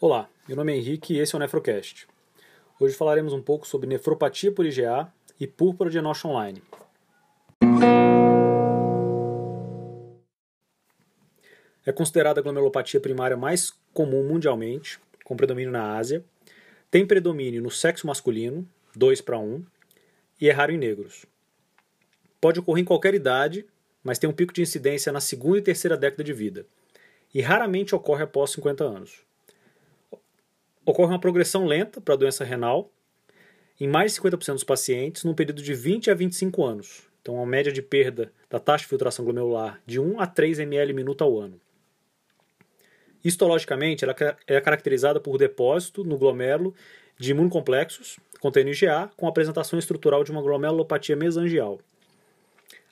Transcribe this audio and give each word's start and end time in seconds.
Olá, 0.00 0.30
meu 0.46 0.56
nome 0.56 0.72
é 0.72 0.76
Henrique 0.76 1.14
e 1.14 1.18
esse 1.18 1.34
é 1.34 1.36
o 1.36 1.40
Nefrocast. 1.40 2.06
Hoje 2.78 2.94
falaremos 2.94 3.32
um 3.32 3.42
pouco 3.42 3.66
sobre 3.66 3.88
nefropatia 3.88 4.52
por 4.52 4.64
IgA 4.64 5.12
e 5.40 5.44
púrpura 5.44 5.90
de 5.90 5.98
Enoch 5.98 6.24
Online. 6.24 6.62
É 11.84 11.90
considerada 11.90 12.38
a 12.38 12.42
glomerulopatia 12.44 13.00
primária 13.00 13.36
mais 13.36 13.72
comum 13.92 14.22
mundialmente, 14.22 15.00
com 15.24 15.36
predomínio 15.36 15.72
na 15.72 15.96
Ásia. 15.96 16.24
Tem 16.92 17.04
predomínio 17.04 17.60
no 17.60 17.70
sexo 17.70 18.06
masculino, 18.06 18.64
2 18.94 19.20
para 19.20 19.40
1, 19.40 19.66
e 20.40 20.48
é 20.48 20.52
raro 20.52 20.70
em 20.70 20.78
negros. 20.78 21.26
Pode 22.40 22.60
ocorrer 22.60 22.82
em 22.82 22.86
qualquer 22.86 23.14
idade, 23.14 23.66
mas 24.04 24.16
tem 24.16 24.30
um 24.30 24.32
pico 24.32 24.52
de 24.52 24.62
incidência 24.62 25.10
na 25.10 25.20
segunda 25.20 25.58
e 25.58 25.62
terceira 25.62 25.96
década 25.96 26.22
de 26.22 26.32
vida, 26.32 26.64
e 27.34 27.40
raramente 27.40 27.96
ocorre 27.96 28.22
após 28.22 28.52
50 28.52 28.84
anos. 28.84 29.26
Ocorre 30.88 31.12
uma 31.12 31.20
progressão 31.20 31.66
lenta 31.66 32.00
para 32.00 32.14
a 32.14 32.16
doença 32.16 32.44
renal 32.44 32.90
em 33.78 33.86
mais 33.86 34.14
de 34.14 34.22
50% 34.22 34.54
dos 34.54 34.64
pacientes 34.64 35.22
num 35.22 35.34
período 35.34 35.60
de 35.60 35.74
20 35.74 36.10
a 36.10 36.14
25 36.14 36.64
anos. 36.64 37.02
Então, 37.20 37.34
uma 37.34 37.44
média 37.44 37.70
de 37.70 37.82
perda 37.82 38.32
da 38.48 38.58
taxa 38.58 38.84
de 38.84 38.88
filtração 38.88 39.22
glomerular 39.22 39.82
de 39.84 40.00
1 40.00 40.18
a 40.18 40.26
3 40.26 40.60
ml 40.60 40.94
minuto 40.94 41.22
ao 41.22 41.38
ano. 41.38 41.60
Histologicamente, 43.22 44.02
ela 44.02 44.16
é 44.46 44.58
caracterizada 44.62 45.20
por 45.20 45.36
depósito 45.36 46.04
no 46.04 46.16
glomérulo 46.16 46.74
de 47.18 47.32
imunocomplexos, 47.32 48.18
contendo 48.40 48.70
IgA, 48.70 49.10
com 49.14 49.28
apresentação 49.28 49.78
estrutural 49.78 50.24
de 50.24 50.30
uma 50.30 50.40
glomerulopatia 50.40 51.16
mesangial. 51.16 51.78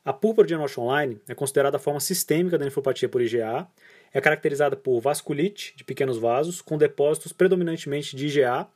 A 0.05 0.13
púrpura 0.13 0.47
de 0.47 0.53
Enoch 0.53 0.79
Online 0.79 1.19
é 1.27 1.35
considerada 1.35 1.79
a 1.79 1.81
forma 1.81 1.99
sistêmica 1.99 2.59
da 2.59 2.67
nefropatia 2.67 3.09
por 3.09 3.23
IgA, 3.23 3.67
é 4.17 4.21
caracterizada 4.23 4.75
por 4.75 4.99
vasculite 4.99 5.75
de 5.77 5.85
pequenos 5.85 6.17
vasos, 6.17 6.63
com 6.63 6.79
depósitos 6.79 7.35
predominantemente 7.35 8.17
de 8.17 8.27
IgA, 8.29 8.67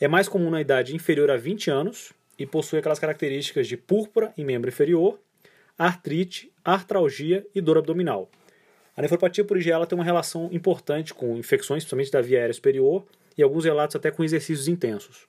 é 0.00 0.06
mais 0.06 0.28
comum 0.28 0.48
na 0.48 0.60
idade 0.60 0.94
inferior 0.94 1.28
a 1.28 1.36
20 1.36 1.72
anos 1.72 2.12
e 2.38 2.46
possui 2.46 2.78
aquelas 2.78 3.00
características 3.00 3.66
de 3.66 3.76
púrpura 3.76 4.32
em 4.38 4.44
membro 4.44 4.70
inferior, 4.70 5.18
artrite, 5.76 6.52
artralgia 6.64 7.44
e 7.52 7.60
dor 7.60 7.78
abdominal. 7.78 8.30
A 8.96 9.02
nefropatia 9.02 9.44
por 9.44 9.58
IgA 9.58 9.84
tem 9.86 9.98
uma 9.98 10.04
relação 10.04 10.48
importante 10.52 11.12
com 11.12 11.36
infecções, 11.36 11.82
principalmente 11.82 12.12
da 12.12 12.20
via 12.20 12.38
aérea 12.38 12.54
superior, 12.54 13.04
e 13.36 13.42
alguns 13.42 13.64
relatos 13.64 13.96
até 13.96 14.12
com 14.12 14.22
exercícios 14.22 14.68
intensos. 14.68 15.26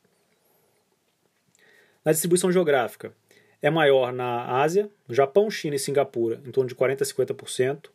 Na 2.06 2.12
distribuição 2.12 2.52
geográfica, 2.52 3.12
é 3.60 3.72
maior 3.72 4.14
na 4.14 4.62
Ásia, 4.62 4.88
no 5.08 5.16
Japão, 5.16 5.50
China 5.50 5.76
e 5.76 5.80
Singapura, 5.80 6.40
em 6.46 6.52
torno 6.52 6.68
de 6.68 6.76
40% 6.76 7.02
a 7.02 7.06
50%, 7.06 7.90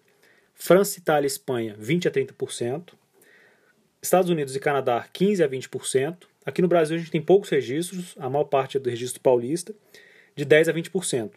França, 0.57 0.99
Itália 0.99 1.27
e 1.27 1.29
Espanha, 1.29 1.77
20% 1.79 2.07
a 2.07 2.11
30%, 2.11 2.95
Estados 4.03 4.31
Unidos 4.31 4.57
e 4.57 4.61
Canadá, 4.61 5.07
15% 5.13 5.45
a 5.45 5.49
20%, 5.49 6.17
aqui 6.45 6.61
no 6.63 6.69
Brasil 6.69 6.97
a 6.97 6.99
gente 6.99 7.11
tem 7.11 7.21
poucos 7.21 7.51
registros, 7.51 8.15
a 8.19 8.29
maior 8.29 8.45
parte 8.45 8.77
é 8.77 8.81
do 8.81 8.91
registro 8.91 9.21
paulista, 9.21 9.73
de 10.35 10.45
10% 10.45 10.69
a 10.69 10.73
20%. 10.73 11.31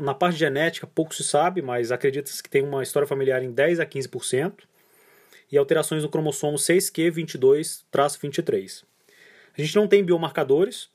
Na 0.00 0.14
parte 0.14 0.38
genética, 0.38 0.86
pouco 0.86 1.14
se 1.14 1.22
sabe, 1.22 1.60
mas 1.60 1.92
acredita-se 1.92 2.42
que 2.42 2.48
tem 2.48 2.62
uma 2.62 2.82
história 2.82 3.06
familiar 3.06 3.42
em 3.42 3.52
10% 3.52 3.80
a 3.80 3.86
15%, 3.86 4.60
e 5.52 5.58
alterações 5.58 6.02
no 6.02 6.08
cromossomo 6.08 6.56
6q22-23. 6.56 8.82
A 9.56 9.60
gente 9.60 9.76
não 9.76 9.86
tem 9.86 10.02
biomarcadores, 10.02 10.88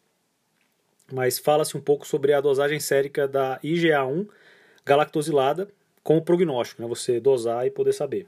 mas 1.12 1.40
fala-se 1.40 1.78
um 1.78 1.82
pouco 1.82 2.06
sobre 2.06 2.34
a 2.34 2.42
dosagem 2.42 2.80
sérica 2.80 3.28
da 3.28 3.60
IgA1 3.64 4.28
galactosilada 4.86 5.68
como 6.04 6.22
prognóstico, 6.22 6.82
né? 6.82 6.88
você 6.88 7.20
dosar 7.20 7.66
e 7.66 7.72
poder 7.72 7.94
saber. 7.94 8.28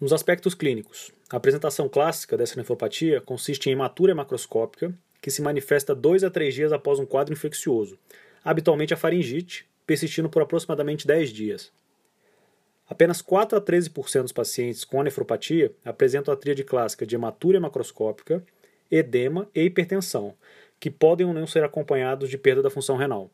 Nos 0.00 0.12
aspectos 0.12 0.54
clínicos, 0.54 1.10
a 1.30 1.36
apresentação 1.36 1.88
clássica 1.88 2.36
dessa 2.36 2.56
nefropatia 2.56 3.20
consiste 3.20 3.68
em 3.68 3.72
hematúria 3.72 4.14
macroscópica, 4.14 4.94
que 5.22 5.30
se 5.30 5.40
manifesta 5.40 5.94
dois 5.94 6.22
a 6.22 6.30
três 6.30 6.54
dias 6.54 6.72
após 6.72 6.98
um 6.98 7.06
quadro 7.06 7.32
infeccioso, 7.32 7.98
habitualmente 8.44 8.92
a 8.92 8.96
faringite, 8.96 9.66
persistindo 9.86 10.28
por 10.28 10.42
aproximadamente 10.42 11.06
10 11.06 11.30
dias. 11.30 11.72
Apenas 12.88 13.20
4 13.20 13.58
a 13.58 13.60
13% 13.60 14.22
dos 14.22 14.32
pacientes 14.32 14.84
com 14.84 15.00
a 15.00 15.04
nefropatia 15.04 15.72
apresentam 15.84 16.32
a 16.32 16.36
tríade 16.36 16.62
clássica 16.62 17.04
de 17.04 17.16
hematúria 17.16 17.60
macroscópica, 17.60 18.44
edema 18.90 19.48
e 19.54 19.62
hipertensão, 19.62 20.34
que 20.78 20.90
podem 20.90 21.26
ou 21.26 21.32
não 21.32 21.46
ser 21.46 21.64
acompanhados 21.64 22.28
de 22.28 22.38
perda 22.38 22.62
da 22.62 22.70
função 22.70 22.96
renal. 22.96 23.30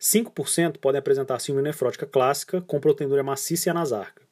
5% 0.00 0.78
podem 0.78 0.98
apresentar 0.98 1.38
síndrome 1.38 1.68
nefrótica 1.68 2.06
clássica 2.06 2.60
com 2.60 2.80
proteinúria 2.80 3.22
maciça 3.22 3.68
e 3.68 3.70
anasarca. 3.70 4.22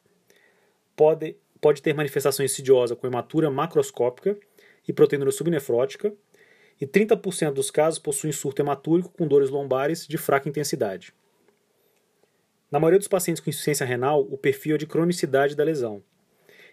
Pode, 0.97 1.37
pode 1.61 1.81
ter 1.81 1.95
manifestação 1.95 2.45
insidiosa 2.45 2.97
com 2.97 3.07
hematúria 3.07 3.51
macroscópica 3.51 4.37
e 4.87 4.93
proteinúria 4.93 5.33
subnefrótica, 5.33 6.13
e 6.81 6.87
30% 6.87 7.53
dos 7.53 7.71
casos 7.71 7.99
possuem 7.99 8.33
surto 8.33 8.63
hematúrico 8.63 9.11
com 9.11 9.29
dores 9.29 9.51
lombares 9.51 10.07
de 10.07 10.17
fraca 10.17 10.49
intensidade. 10.49 11.13
Na 12.71 12.81
maioria 12.81 12.99
dos 12.99 13.09
pacientes 13.09 13.43
com 13.43 13.51
insuficiência 13.51 13.85
renal, 13.85 14.23
o 14.23 14.39
perfil 14.39 14.77
é 14.77 14.79
de 14.79 14.87
cronicidade 14.87 15.55
da 15.55 15.63
lesão. 15.63 16.03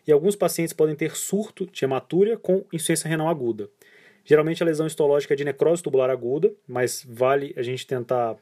E 0.08 0.12
alguns 0.12 0.36
pacientes 0.36 0.74
podem 0.74 0.96
ter 0.96 1.16
surto 1.16 1.66
de 1.66 1.84
hematúria 1.84 2.38
com 2.38 2.66
insuficiência 2.72 3.10
renal 3.10 3.28
aguda. 3.28 3.70
Geralmente 4.28 4.62
a 4.62 4.66
lesão 4.66 4.86
histológica 4.86 5.34
é 5.34 5.38
de 5.38 5.46
necrose 5.46 5.82
tubular 5.82 6.10
aguda, 6.10 6.54
mas 6.68 7.06
vale 7.08 7.54
a 7.56 7.64
gente 7.64 7.88
tentar 7.88 8.36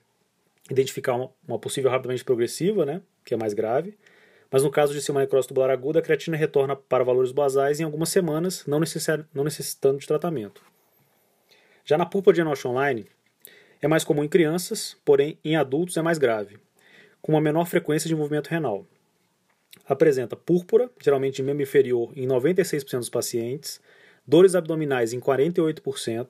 identificar 0.70 1.14
uma, 1.14 1.30
uma 1.48 1.60
possível 1.60 1.92
rapidamente 1.92 2.26
progressiva, 2.26 2.88
né, 2.88 3.04
que 3.24 3.36
é 3.36 3.38
mais 3.38 3.54
grave. 3.54 3.96
Mas 4.50 4.64
no 4.64 4.72
caso 4.72 4.94
de 4.94 5.02
ser 5.02 5.12
uma 5.12 5.22
necrose 5.22 5.48
tubular 5.48 5.70
aguda, 5.70 6.00
a 6.00 6.02
creatina 6.02 6.36
retorna 6.36 6.76
para 6.76 7.04
valores 7.04 7.32
basais 7.32 7.80
em 7.80 7.84
algumas 7.84 8.10
semanas, 8.10 8.66
não, 8.66 8.82
não 9.32 9.44
necessitando 9.44 10.00
de 10.00 10.08
tratamento. 10.08 10.64
Já 11.86 12.00
na 12.00 12.06
pulpa 12.06 12.34
de 12.34 12.42
Enoch 12.42 12.68
online, 12.68 13.06
é 13.80 13.88
mais 13.88 14.04
comum 14.04 14.24
em 14.24 14.28
crianças, 14.28 14.98
porém 15.06 15.38
em 15.46 15.56
adultos 15.56 15.98
é 15.98 16.02
mais 16.02 16.18
grave 16.18 16.58
com 17.26 17.32
uma 17.32 17.42
menor 17.42 17.66
frequência 17.66 18.08
de 18.08 18.16
movimento 18.16 18.50
renal. 18.50 18.86
Apresenta 19.88 20.36
púrpura, 20.36 20.92
geralmente 21.02 21.38
de 21.38 21.44
membro 21.44 21.64
inferior, 21.64 22.12
em 22.16 22.28
96% 22.28 23.00
dos 23.00 23.10
pacientes, 23.10 23.82
dores 24.28 24.56
abdominais 24.56 25.14
em 25.14 25.20
48%, 25.20 26.28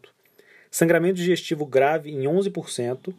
sangramento 0.69 1.15
digestivo 1.15 1.65
grave 1.65 2.11
em 2.11 2.23
11%, 2.23 3.13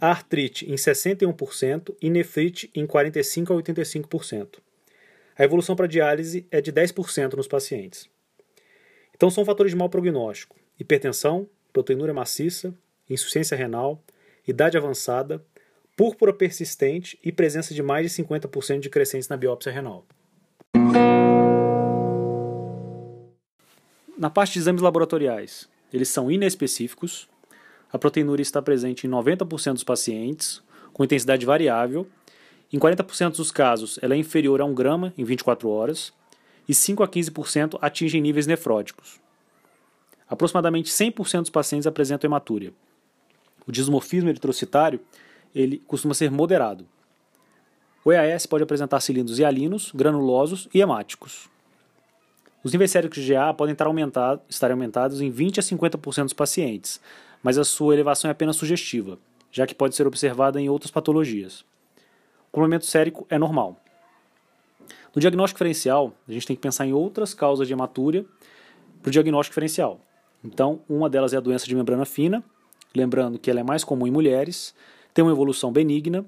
artrite 0.00 0.70
em 0.70 0.74
61% 0.74 1.94
e 2.00 2.10
nefrite 2.10 2.70
em 2.74 2.86
45% 2.86 3.50
a 3.50 3.62
85%. 3.62 4.58
A 5.36 5.44
evolução 5.44 5.74
para 5.74 5.86
diálise 5.86 6.46
é 6.50 6.60
de 6.60 6.72
10% 6.72 7.34
nos 7.34 7.48
pacientes. 7.48 8.08
Então 9.14 9.30
são 9.30 9.44
fatores 9.44 9.72
de 9.72 9.76
mau 9.76 9.88
prognóstico: 9.88 10.56
hipertensão, 10.78 11.48
proteinúria 11.72 12.14
maciça, 12.14 12.74
insuficiência 13.08 13.56
renal, 13.56 14.02
idade 14.46 14.76
avançada, 14.76 15.44
púrpura 15.96 16.32
persistente 16.32 17.18
e 17.22 17.32
presença 17.32 17.74
de 17.74 17.82
mais 17.82 18.10
de 18.10 18.22
50% 18.22 18.80
de 18.80 18.90
crescentes 18.90 19.28
na 19.28 19.36
biópsia 19.36 19.72
renal. 19.72 20.06
Na 24.16 24.30
parte 24.30 24.52
de 24.52 24.60
exames 24.60 24.80
laboratoriais, 24.80 25.68
eles 25.92 26.08
são 26.08 26.30
inespecíficos. 26.30 27.28
A 27.92 27.98
proteinúria 27.98 28.42
está 28.42 28.62
presente 28.62 29.06
em 29.06 29.10
90% 29.10 29.72
dos 29.72 29.84
pacientes, 29.84 30.62
com 30.92 31.04
intensidade 31.04 31.44
variável. 31.44 32.06
Em 32.72 32.78
40% 32.78 33.36
dos 33.36 33.50
casos, 33.50 33.98
ela 34.00 34.14
é 34.14 34.16
inferior 34.16 34.60
a 34.60 34.64
1 34.64 34.72
grama 34.72 35.12
em 35.18 35.24
24 35.24 35.68
horas, 35.68 36.12
e 36.68 36.72
5 36.72 37.02
a 37.02 37.08
15% 37.08 37.78
atingem 37.80 38.20
níveis 38.20 38.46
nefróticos. 38.46 39.20
Aproximadamente 40.28 40.90
100% 40.90 41.40
dos 41.40 41.50
pacientes 41.50 41.86
apresentam 41.86 42.28
hematúria. 42.28 42.72
O 43.66 43.72
dismorfismo 43.72 44.28
eritrocitário 44.28 45.00
ele 45.54 45.78
costuma 45.86 46.14
ser 46.14 46.30
moderado. 46.30 46.86
O 48.04 48.12
EAS 48.12 48.46
pode 48.46 48.62
apresentar 48.62 49.00
cilindros 49.00 49.38
hialinos, 49.38 49.90
granulosos 49.94 50.68
e 50.72 50.80
hemáticos. 50.80 51.48
Os 52.64 52.72
níveis 52.72 52.90
séricos 52.90 53.22
de 53.22 53.34
GA 53.34 53.52
podem 53.52 53.74
estar, 53.74 53.86
aumentado, 53.86 54.40
estar 54.48 54.70
aumentados 54.70 55.20
em 55.20 55.30
20 55.30 55.60
a 55.60 55.62
50% 55.62 56.24
dos 56.24 56.32
pacientes, 56.32 56.98
mas 57.42 57.58
a 57.58 57.64
sua 57.64 57.92
elevação 57.92 58.30
é 58.30 58.32
apenas 58.32 58.56
sugestiva, 58.56 59.18
já 59.52 59.66
que 59.66 59.74
pode 59.74 59.94
ser 59.94 60.06
observada 60.06 60.58
em 60.58 60.70
outras 60.70 60.90
patologias. 60.90 61.60
O 62.48 62.52
complemento 62.52 62.86
sérico 62.86 63.26
é 63.28 63.38
normal. 63.38 63.76
No 65.14 65.20
diagnóstico 65.20 65.58
diferencial, 65.58 66.14
a 66.26 66.32
gente 66.32 66.46
tem 66.46 66.56
que 66.56 66.62
pensar 66.62 66.86
em 66.86 66.94
outras 66.94 67.34
causas 67.34 67.68
de 67.68 67.74
hematúria 67.74 68.24
para 69.02 69.10
o 69.10 69.12
diagnóstico 69.12 69.52
diferencial. 69.52 70.00
Então, 70.42 70.80
uma 70.88 71.10
delas 71.10 71.34
é 71.34 71.36
a 71.36 71.40
doença 71.40 71.66
de 71.66 71.76
membrana 71.76 72.06
fina, 72.06 72.42
lembrando 72.96 73.38
que 73.38 73.50
ela 73.50 73.60
é 73.60 73.62
mais 73.62 73.84
comum 73.84 74.06
em 74.06 74.10
mulheres, 74.10 74.74
tem 75.12 75.22
uma 75.22 75.32
evolução 75.32 75.70
benigna, 75.70 76.24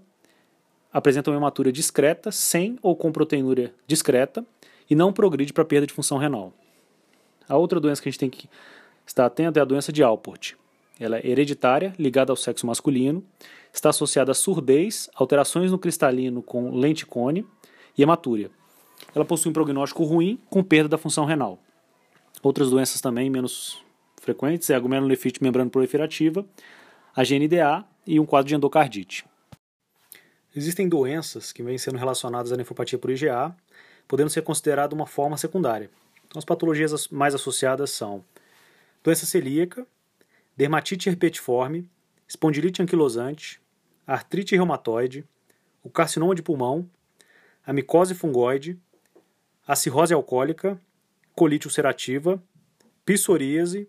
apresenta 0.93 1.31
uma 1.31 1.39
hematura 1.39 1.73
discreta, 1.73 2.31
sem 2.31 2.79
ou 2.83 2.95
com 2.95 3.11
proteinúria 3.11 3.75
discreta, 3.87 4.45
e 4.89 4.95
não 4.95 5.13
progride 5.13 5.53
para 5.53 5.65
perda 5.65 5.87
de 5.87 5.93
função 5.93 6.19
renal. 6.19 6.53
A 7.49 7.57
outra 7.57 7.79
doença 7.79 8.03
que 8.03 8.09
a 8.09 8.11
gente 8.11 8.19
tem 8.19 8.31
que 8.31 8.49
estar 9.07 9.27
atento 9.27 9.59
é 9.59 9.63
a 9.63 9.65
doença 9.65 9.93
de 9.93 10.03
Alport. 10.03 10.55
Ela 10.99 11.19
é 11.19 11.27
hereditária, 11.27 11.95
ligada 11.99 12.33
ao 12.33 12.37
sexo 12.37 12.67
masculino, 12.67 13.23
está 13.73 13.91
associada 13.91 14.33
a 14.33 14.35
surdez, 14.35 15.11
alterações 15.15 15.71
no 15.71 15.79
cristalino 15.79 16.43
com 16.43 16.75
lente 16.75 17.05
cone 17.05 17.47
e 17.97 18.03
hematúria. 18.03 18.51
Ela 19.15 19.25
possui 19.25 19.51
um 19.51 19.53
prognóstico 19.53 20.05
ruim 20.05 20.41
com 20.49 20.63
perda 20.63 20.89
da 20.89 20.99
função 20.99 21.25
renal. 21.25 21.59
Outras 22.43 22.71
doenças 22.71 23.01
também 23.01 23.29
menos 23.29 23.83
frequentes 24.21 24.69
é 24.71 24.75
a 24.75 24.81
glomerulonefrite 24.81 25.43
membrana 25.43 25.71
proliferativa, 25.71 26.45
a 27.15 27.23
GNDA 27.23 27.85
e 28.07 28.19
um 28.19 28.27
quadro 28.27 28.49
de 28.49 28.55
endocardite. 28.55 29.25
Existem 30.55 30.89
doenças 30.89 31.53
que 31.53 31.63
vêm 31.63 31.77
sendo 31.77 31.99
relacionadas 31.99 32.51
à 32.51 32.57
nefropatia 32.57 32.99
por 32.99 33.11
IgA, 33.11 33.55
podendo 34.09 34.31
ser 34.31 34.43
considerada 34.43 34.95
uma 34.95 35.07
forma 35.07 35.37
secundária. 35.37 35.91
Então, 36.27 36.39
as 36.39 36.45
patologias 36.45 37.09
mais 37.09 37.35
associadas 37.35 37.91
são 37.91 38.25
doença 39.03 39.27
celíaca, 39.27 39.87
dermatite 40.57 41.09
herpetiforme, 41.09 41.89
espondilite 42.27 42.83
anquilosante, 42.83 43.61
artrite 44.07 44.55
reumatoide, 44.55 45.25
o 45.83 45.91
carcinoma 45.91 46.35
de 46.35 46.43
pulmão, 46.43 46.89
a 47.65 47.73
micose 47.73 48.15
fungoide, 48.15 48.79
a 49.67 49.75
cirrose 49.75 50.15
alcoólica, 50.15 50.81
colite 51.35 51.67
ulcerativa, 51.67 52.43
psoríase, 53.05 53.89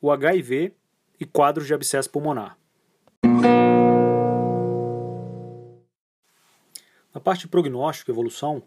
o 0.00 0.10
HIV 0.10 0.72
e 1.20 1.24
quadros 1.24 1.66
de 1.66 1.74
abscesso 1.74 2.10
pulmonar. 2.10 2.56
Na 7.14 7.20
parte 7.20 7.40
de 7.40 7.48
prognóstico 7.48 8.10
e 8.10 8.12
evolução, 8.12 8.62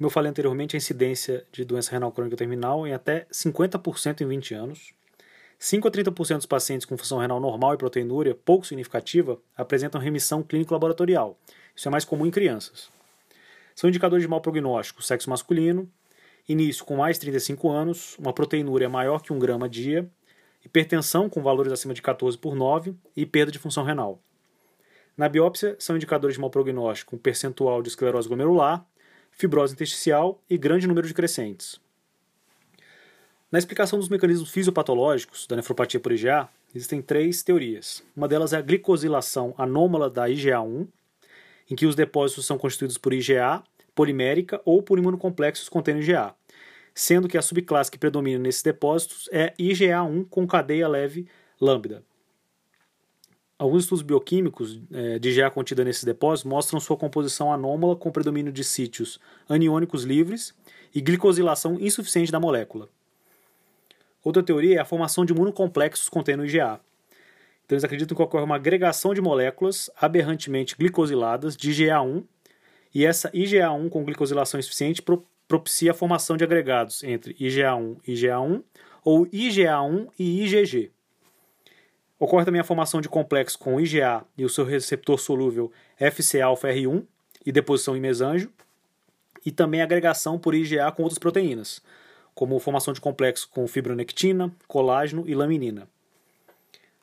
como 0.00 0.06
eu 0.06 0.10
falei 0.10 0.30
anteriormente, 0.30 0.74
a 0.74 0.78
incidência 0.78 1.46
de 1.52 1.62
doença 1.62 1.90
renal 1.90 2.10
crônica 2.10 2.34
terminal 2.34 2.86
é 2.86 2.94
até 2.94 3.26
50% 3.30 4.22
em 4.22 4.26
20 4.26 4.54
anos. 4.54 4.94
5 5.58 5.86
a 5.86 5.90
30% 5.90 6.36
dos 6.36 6.46
pacientes 6.46 6.86
com 6.86 6.96
função 6.96 7.18
renal 7.18 7.38
normal 7.38 7.74
e 7.74 7.76
proteinúria 7.76 8.34
pouco 8.34 8.66
significativa 8.66 9.38
apresentam 9.54 10.00
remissão 10.00 10.42
clínico-laboratorial. 10.42 11.38
Isso 11.76 11.86
é 11.86 11.90
mais 11.90 12.06
comum 12.06 12.24
em 12.24 12.30
crianças. 12.30 12.88
São 13.74 13.90
indicadores 13.90 14.22
de 14.22 14.28
mau 14.28 14.40
prognóstico: 14.40 15.02
sexo 15.02 15.28
masculino, 15.28 15.86
início 16.48 16.82
com 16.82 16.96
mais 16.96 17.16
de 17.16 17.20
35 17.20 17.70
anos, 17.70 18.16
uma 18.18 18.32
proteinúria 18.32 18.88
maior 18.88 19.20
que 19.20 19.34
1 19.34 19.38
grama 19.38 19.68
dia, 19.68 20.10
hipertensão 20.64 21.28
com 21.28 21.42
valores 21.42 21.70
acima 21.70 21.92
de 21.92 22.00
14 22.00 22.38
por 22.38 22.54
9 22.54 22.94
e 23.14 23.26
perda 23.26 23.52
de 23.52 23.58
função 23.58 23.84
renal. 23.84 24.18
Na 25.14 25.28
biópsia, 25.28 25.76
são 25.78 25.94
indicadores 25.94 26.36
de 26.36 26.40
mau 26.40 26.48
prognóstico 26.48 27.16
um 27.16 27.18
percentual 27.18 27.82
de 27.82 27.90
esclerose 27.90 28.26
glomerular, 28.26 28.86
fibrose 29.40 29.72
intersticial 29.72 30.38
e 30.48 30.58
grande 30.58 30.86
número 30.86 31.08
de 31.08 31.14
crescentes. 31.14 31.80
Na 33.50 33.58
explicação 33.58 33.98
dos 33.98 34.08
mecanismos 34.08 34.50
fisiopatológicos 34.50 35.46
da 35.46 35.56
nefropatia 35.56 35.98
por 35.98 36.12
IgA, 36.12 36.48
existem 36.74 37.00
três 37.00 37.42
teorias. 37.42 38.04
Uma 38.14 38.28
delas 38.28 38.52
é 38.52 38.58
a 38.58 38.60
glicosilação 38.60 39.54
anômala 39.56 40.10
da 40.10 40.28
IgA1, 40.28 40.86
em 41.70 41.74
que 41.74 41.86
os 41.86 41.96
depósitos 41.96 42.46
são 42.46 42.58
constituídos 42.58 42.98
por 42.98 43.12
IgA 43.12 43.62
polimérica 43.94 44.60
ou 44.64 44.82
por 44.82 44.98
imunocomplexos 44.98 45.68
contendo 45.68 46.00
IgA, 46.00 46.34
sendo 46.94 47.26
que 47.26 47.38
a 47.38 47.42
subclasse 47.42 47.90
que 47.90 47.98
predomina 47.98 48.38
nesses 48.38 48.62
depósitos 48.62 49.28
é 49.32 49.52
IgA1 49.58 50.26
com 50.28 50.46
cadeia 50.46 50.86
leve 50.86 51.26
lambda. 51.60 52.04
Alguns 53.60 53.82
estudos 53.82 54.02
bioquímicos 54.02 54.80
é, 54.90 55.18
de 55.18 55.28
IgA 55.28 55.50
contida 55.50 55.84
nesses 55.84 56.02
depósitos 56.02 56.50
mostram 56.50 56.80
sua 56.80 56.96
composição 56.96 57.52
anômala 57.52 57.94
com 57.94 58.10
predomínio 58.10 58.50
de 58.50 58.64
sítios 58.64 59.20
aniônicos 59.46 60.02
livres 60.02 60.54
e 60.94 61.00
glicosilação 61.02 61.76
insuficiente 61.78 62.32
da 62.32 62.40
molécula. 62.40 62.88
Outra 64.24 64.42
teoria 64.42 64.76
é 64.76 64.80
a 64.80 64.84
formação 64.86 65.26
de 65.26 65.34
imunocomplexos 65.34 66.08
contendo 66.08 66.42
IgA. 66.42 66.80
Então 67.66 67.76
eles 67.76 67.84
acreditam 67.84 68.16
que 68.16 68.22
ocorre 68.22 68.44
uma 68.44 68.56
agregação 68.56 69.12
de 69.12 69.20
moléculas 69.20 69.90
aberrantemente 70.00 70.74
glicosiladas 70.74 71.54
de 71.54 71.70
IgA1 71.70 72.24
e 72.94 73.04
essa 73.04 73.30
IgA1 73.30 73.90
com 73.90 74.06
glicosilação 74.06 74.58
insuficiente 74.58 75.02
propicia 75.46 75.90
a 75.90 75.94
formação 75.94 76.34
de 76.34 76.44
agregados 76.44 77.04
entre 77.04 77.34
IgA1 77.34 77.98
e 78.08 78.14
IgA1 78.14 78.62
ou 79.04 79.26
IgA1 79.26 80.08
e 80.18 80.44
IgG. 80.44 80.92
Ocorre 82.20 82.44
também 82.44 82.60
a 82.60 82.64
formação 82.64 83.00
de 83.00 83.08
complexos 83.08 83.56
com 83.56 83.80
IgA 83.80 84.22
e 84.36 84.44
o 84.44 84.48
seu 84.50 84.62
receptor 84.62 85.18
solúvel 85.18 85.72
Fcα-R1 85.98 87.02
e 87.46 87.50
deposição 87.50 87.96
em 87.96 88.00
mesanjo, 88.00 88.52
e 89.44 89.50
também 89.50 89.80
agregação 89.80 90.38
por 90.38 90.54
IgA 90.54 90.92
com 90.92 91.02
outras 91.02 91.18
proteínas, 91.18 91.82
como 92.34 92.58
formação 92.58 92.92
de 92.92 93.00
complexo 93.00 93.48
com 93.48 93.66
fibronectina, 93.66 94.54
colágeno 94.68 95.24
e 95.26 95.34
laminina. 95.34 95.88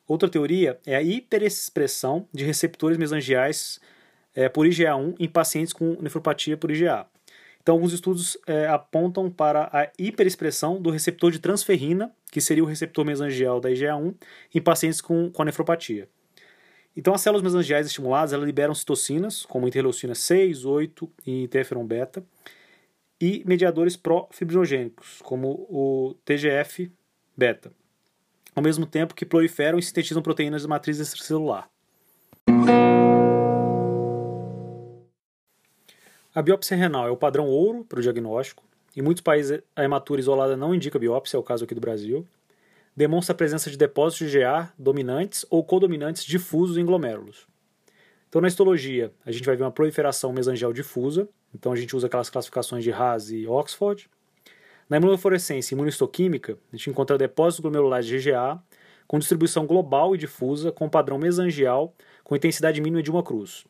Outra 0.07 0.29
teoria 0.29 0.79
é 0.85 0.95
a 0.95 1.01
hiperexpressão 1.01 2.27
de 2.31 2.45
receptores 2.45 2.95
mesangiais 2.95 3.81
é, 4.35 4.47
por 4.47 4.67
IgA1 4.67 5.15
em 5.19 5.27
pacientes 5.27 5.73
com 5.73 5.97
nefropatia 5.99 6.55
por 6.55 6.69
IgA. 6.69 7.07
Então, 7.59 7.73
alguns 7.73 7.91
estudos 7.91 8.37
é, 8.45 8.67
apontam 8.67 9.31
para 9.31 9.67
a 9.73 9.89
hiperexpressão 9.97 10.79
do 10.79 10.91
receptor 10.91 11.31
de 11.31 11.39
transferrina, 11.39 12.11
que 12.37 12.41
seria 12.41 12.63
o 12.63 12.67
receptor 12.67 13.03
mesangial 13.03 13.59
da 13.59 13.67
IgA1, 13.71 14.13
em 14.53 14.61
pacientes 14.61 15.01
com, 15.01 15.31
com 15.31 15.41
a 15.41 15.45
nefropatia. 15.45 16.07
Então, 16.95 17.15
as 17.15 17.21
células 17.21 17.41
mesangiais 17.41 17.87
estimuladas 17.87 18.31
elas 18.31 18.45
liberam 18.45 18.75
citocinas, 18.75 19.43
como 19.43 19.67
interleucina 19.67 20.13
6, 20.13 20.63
8 20.63 21.11
e 21.25 21.43
interferon 21.45 21.83
beta, 21.83 22.23
e 23.19 23.41
mediadores 23.43 23.97
pró-fibrinogênicos, 23.97 25.19
como 25.23 25.65
o 25.67 26.15
TGF-beta, 26.25 27.71
ao 28.53 28.61
mesmo 28.61 28.85
tempo 28.85 29.15
que 29.15 29.25
proliferam 29.25 29.79
e 29.79 29.81
sintetizam 29.81 30.21
proteínas 30.21 30.61
de 30.61 30.67
matriz 30.67 30.99
extracelular. 30.99 31.67
A 36.35 36.41
biópsia 36.43 36.77
renal 36.77 37.07
é 37.07 37.09
o 37.09 37.17
padrão 37.17 37.47
ouro 37.47 37.83
para 37.83 37.97
o 37.97 38.01
diagnóstico. 38.03 38.66
Em 38.97 39.01
muitos 39.03 39.21
países, 39.21 39.61
a 39.75 39.83
hematura 39.83 40.19
isolada 40.19 40.57
não 40.57 40.73
indica 40.73 40.97
biópsia, 40.97 41.37
é 41.37 41.39
o 41.39 41.43
caso 41.43 41.65
aqui 41.65 41.75
do 41.75 41.79
Brasil. 41.79 42.27
Demonstra 42.95 43.31
a 43.31 43.37
presença 43.37 43.69
de 43.69 43.77
depósitos 43.77 44.31
de 44.31 44.39
GA 44.39 44.73
dominantes 44.75 45.45
ou 45.51 45.63
codominantes 45.63 46.25
difusos 46.25 46.79
em 46.79 46.83
glomérulos. 46.83 47.45
Então, 48.27 48.41
na 48.41 48.47
histologia, 48.47 49.13
a 49.23 49.31
gente 49.31 49.45
vai 49.45 49.55
ver 49.55 49.61
uma 49.61 49.71
proliferação 49.71 50.33
mesangial 50.33 50.73
difusa, 50.73 51.29
então 51.53 51.71
a 51.71 51.75
gente 51.75 51.95
usa 51.95 52.07
aquelas 52.07 52.27
classificações 52.27 52.83
de 52.83 52.91
Haas 52.91 53.29
e 53.29 53.45
Oxford. 53.45 54.09
Na 54.89 54.97
imunofluorescência 54.97 55.75
imunistoquímica, 55.75 56.57
a 56.73 56.75
gente 56.75 56.89
encontra 56.89 57.19
depósitos 57.19 57.59
glomerulares 57.59 58.07
de 58.07 58.17
GGA 58.17 58.59
com 59.07 59.19
distribuição 59.19 59.67
global 59.67 60.15
e 60.15 60.17
difusa 60.17 60.71
com 60.71 60.89
padrão 60.89 61.19
mesangial 61.19 61.93
com 62.23 62.35
intensidade 62.35 62.81
mínima 62.81 63.03
de 63.03 63.11
uma 63.11 63.21
cruz. 63.21 63.63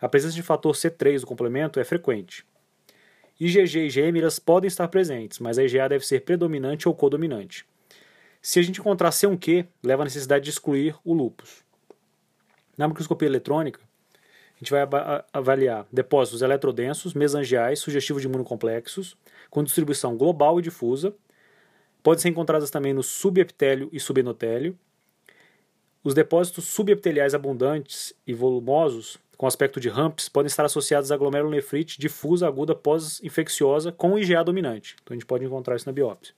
A 0.00 0.08
presença 0.08 0.34
de 0.34 0.42
fator 0.42 0.74
C3 0.74 1.20
do 1.20 1.26
complemento 1.28 1.78
é 1.78 1.84
frequente. 1.84 2.44
IgG 3.40 3.86
e 3.86 3.90
gêmeras 3.90 4.38
podem 4.38 4.68
estar 4.68 4.88
presentes, 4.88 5.38
mas 5.38 5.58
a 5.58 5.64
IgA 5.64 5.88
deve 5.88 6.06
ser 6.06 6.20
predominante 6.20 6.88
ou 6.88 6.94
codominante. 6.94 7.66
Se 8.40 8.58
a 8.58 8.62
gente 8.62 8.80
encontrar 8.80 9.10
C1Q, 9.10 9.66
leva 9.82 10.02
à 10.02 10.04
necessidade 10.04 10.44
de 10.44 10.50
excluir 10.50 10.96
o 11.04 11.14
lúpus. 11.14 11.62
Na 12.76 12.88
microscopia 12.88 13.28
eletrônica, 13.28 13.80
a 14.54 14.58
gente 14.58 14.70
vai 14.70 14.82
avaliar 15.32 15.86
depósitos 15.92 16.42
eletrodensos, 16.42 17.14
mesangiais, 17.14 17.80
sugestivos 17.80 18.22
de 18.22 18.28
imunocomplexos, 18.28 19.16
com 19.50 19.62
distribuição 19.62 20.16
global 20.16 20.58
e 20.58 20.62
difusa. 20.62 21.14
Podem 22.02 22.20
ser 22.20 22.28
encontradas 22.28 22.70
também 22.70 22.92
no 22.92 23.02
subepitélio 23.02 23.88
e 23.92 24.00
subenotélio. 24.00 24.78
Os 26.02 26.14
depósitos 26.14 26.64
subepiteliais 26.64 27.34
abundantes 27.34 28.14
e 28.26 28.34
volumosos, 28.34 29.18
com 29.42 29.46
aspecto 29.48 29.80
de 29.80 29.88
ramps, 29.88 30.28
podem 30.28 30.46
estar 30.46 30.64
associados 30.64 31.10
a 31.10 31.16
glomerulonefrite 31.16 31.98
difusa 31.98 32.46
aguda 32.46 32.76
pós-infecciosa 32.76 33.90
com 33.90 34.16
IgA 34.16 34.44
dominante. 34.44 34.94
Então 35.02 35.12
a 35.12 35.18
gente 35.18 35.26
pode 35.26 35.44
encontrar 35.44 35.74
isso 35.74 35.84
na 35.84 35.92
biópsia. 35.92 36.32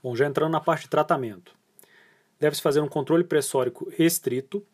Bom, 0.00 0.14
já 0.14 0.26
entrando 0.26 0.52
na 0.52 0.60
parte 0.60 0.82
de 0.82 0.90
tratamento 0.90 1.56
deve-se 2.38 2.62
fazer 2.62 2.78
um 2.78 2.86
controle 2.86 3.24
pressórico 3.24 3.90
restrito, 3.96 4.64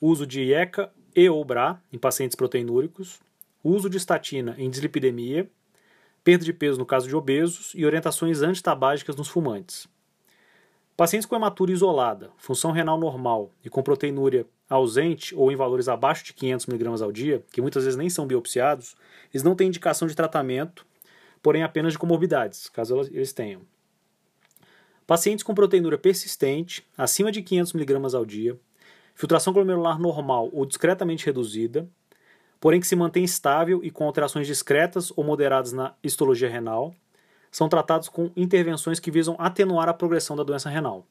uso 0.00 0.24
de 0.24 0.42
IECA 0.42 0.88
e 1.16 1.28
ou 1.28 1.44
BRA 1.44 1.82
em 1.92 1.98
pacientes 1.98 2.36
proteinúricos, 2.36 3.18
uso 3.64 3.90
de 3.90 3.96
estatina 3.96 4.54
em 4.56 4.70
dislipidemia, 4.70 5.50
perda 6.22 6.44
de 6.44 6.52
peso 6.52 6.78
no 6.78 6.86
caso 6.86 7.08
de 7.08 7.16
obesos 7.16 7.72
e 7.74 7.84
orientações 7.84 8.40
antitabágicas 8.40 9.16
nos 9.16 9.26
fumantes. 9.26 9.88
Pacientes 11.00 11.24
com 11.24 11.34
hematura 11.34 11.72
isolada, 11.72 12.30
função 12.36 12.72
renal 12.72 12.98
normal 12.98 13.50
e 13.64 13.70
com 13.70 13.82
proteinúria 13.82 14.44
ausente 14.68 15.34
ou 15.34 15.50
em 15.50 15.56
valores 15.56 15.88
abaixo 15.88 16.22
de 16.22 16.34
500 16.34 16.68
mg 16.68 17.02
ao 17.02 17.10
dia, 17.10 17.42
que 17.50 17.62
muitas 17.62 17.84
vezes 17.84 17.96
nem 17.96 18.10
são 18.10 18.26
biopsiados, 18.26 18.94
eles 19.32 19.42
não 19.42 19.54
têm 19.54 19.68
indicação 19.68 20.06
de 20.06 20.14
tratamento, 20.14 20.84
porém 21.42 21.62
apenas 21.62 21.94
de 21.94 21.98
comorbidades, 21.98 22.68
caso 22.68 23.00
eles 23.00 23.32
tenham. 23.32 23.62
Pacientes 25.06 25.42
com 25.42 25.54
proteinúria 25.54 25.96
persistente, 25.96 26.86
acima 26.98 27.32
de 27.32 27.40
500 27.40 27.76
mg 27.76 28.14
ao 28.14 28.26
dia, 28.26 28.60
filtração 29.14 29.54
glomerular 29.54 29.98
normal 29.98 30.50
ou 30.52 30.66
discretamente 30.66 31.24
reduzida, 31.24 31.88
porém 32.60 32.78
que 32.78 32.86
se 32.86 32.94
mantém 32.94 33.24
estável 33.24 33.82
e 33.82 33.90
com 33.90 34.04
alterações 34.04 34.46
discretas 34.46 35.10
ou 35.16 35.24
moderadas 35.24 35.72
na 35.72 35.94
histologia 36.04 36.50
renal, 36.50 36.94
são 37.50 37.68
tratados 37.68 38.08
com 38.08 38.30
intervenções 38.36 39.00
que 39.00 39.10
visam 39.10 39.36
atenuar 39.38 39.88
a 39.88 39.94
progressão 39.94 40.36
da 40.36 40.42
doença 40.42 40.68
renal. 40.68 41.06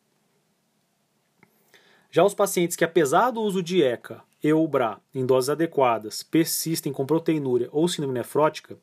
Já 2.11 2.23
os 2.23 2.33
pacientes 2.33 2.75
que, 2.75 2.83
apesar 2.83 3.31
do 3.31 3.41
uso 3.41 3.61
de 3.61 3.83
ECA 3.83 4.23
e 4.43 4.51
ou 4.51 4.67
BRA 4.67 4.99
em 5.13 5.25
doses 5.25 5.49
adequadas, 5.49 6.23
persistem 6.23 6.91
com 6.91 7.05
proteinúria 7.05 7.69
ou 7.71 7.87
síndrome 7.87 8.13
nefrótica, 8.13 8.77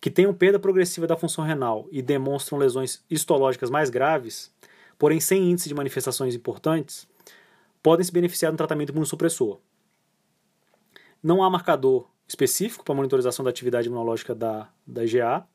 que 0.00 0.10
tenham 0.10 0.34
perda 0.34 0.58
progressiva 0.58 1.06
da 1.06 1.16
função 1.16 1.44
renal 1.44 1.86
e 1.90 2.02
demonstram 2.02 2.58
lesões 2.58 3.04
histológicas 3.08 3.70
mais 3.70 3.88
graves, 3.88 4.52
porém 4.98 5.20
sem 5.20 5.50
índice 5.50 5.68
de 5.68 5.74
manifestações 5.74 6.34
importantes, 6.34 7.08
podem 7.82 8.04
se 8.04 8.12
beneficiar 8.12 8.52
do 8.52 8.58
tratamento 8.58 8.90
imunossupressor. 8.90 9.58
Não 11.22 11.42
há 11.42 11.48
marcador 11.48 12.08
específico 12.26 12.84
para 12.84 12.94
monitorização 12.94 13.44
da 13.44 13.50
atividade 13.50 13.88
imunológica 13.88 14.34
da, 14.34 14.68
da 14.86 15.04
IgA. 15.04 15.46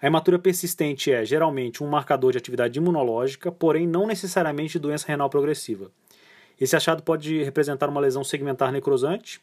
A 0.00 0.06
hematura 0.06 0.38
persistente 0.38 1.12
é, 1.12 1.24
geralmente, 1.24 1.84
um 1.84 1.88
marcador 1.88 2.32
de 2.32 2.38
atividade 2.38 2.78
imunológica, 2.78 3.52
porém 3.52 3.86
não 3.86 4.06
necessariamente 4.06 4.78
doença 4.78 5.06
renal 5.06 5.28
progressiva. 5.28 5.90
Esse 6.58 6.74
achado 6.74 7.02
pode 7.02 7.42
representar 7.42 7.88
uma 7.88 8.00
lesão 8.00 8.24
segmentar 8.24 8.72
necrosante, 8.72 9.40